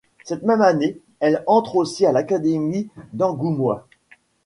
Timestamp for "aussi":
1.75-2.07